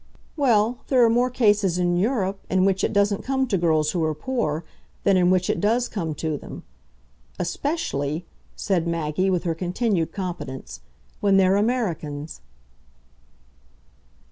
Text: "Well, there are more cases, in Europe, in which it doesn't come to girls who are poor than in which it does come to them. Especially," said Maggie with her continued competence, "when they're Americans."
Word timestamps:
"Well, 0.35 0.79
there 0.87 1.03
are 1.05 1.11
more 1.11 1.29
cases, 1.29 1.77
in 1.77 1.95
Europe, 1.95 2.39
in 2.49 2.65
which 2.65 2.83
it 2.83 2.91
doesn't 2.91 3.23
come 3.23 3.45
to 3.45 3.55
girls 3.55 3.91
who 3.91 4.03
are 4.03 4.15
poor 4.15 4.65
than 5.03 5.15
in 5.15 5.29
which 5.29 5.47
it 5.47 5.61
does 5.61 5.87
come 5.87 6.15
to 6.15 6.37
them. 6.39 6.63
Especially," 7.37 8.25
said 8.55 8.87
Maggie 8.87 9.29
with 9.29 9.43
her 9.43 9.53
continued 9.53 10.11
competence, 10.11 10.79
"when 11.19 11.37
they're 11.37 11.55
Americans." 11.55 12.41